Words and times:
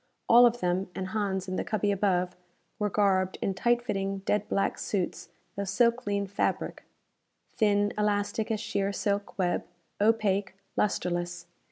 All 0.27 0.47
of 0.47 0.61
them, 0.61 0.89
and 0.95 1.09
Hans 1.09 1.47
in 1.47 1.57
the 1.57 1.63
cubby 1.63 1.91
above, 1.91 2.35
were 2.79 2.89
garbed 2.89 3.37
in 3.39 3.53
tight 3.53 3.83
fitting 3.83 4.23
dead 4.25 4.49
black 4.49 4.79
suits 4.79 5.29
of 5.55 5.67
silklene 5.67 6.25
fabric. 6.27 6.81
Thin, 7.55 7.93
elastic 7.99 8.49
as 8.49 8.59
sheer 8.59 8.91
silk 8.93 9.37
web, 9.37 9.63
opaque, 10.01 10.55
lustreless. 10.75 11.45